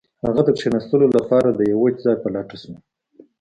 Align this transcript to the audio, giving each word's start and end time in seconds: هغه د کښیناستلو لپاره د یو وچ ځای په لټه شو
هغه 0.25 0.41
د 0.45 0.49
کښیناستلو 0.57 1.07
لپاره 1.17 1.49
د 1.51 1.59
یو 1.71 1.77
وچ 1.83 1.95
ځای 2.05 2.15
په 2.19 2.27
لټه 2.35 2.55
شو 2.61 2.73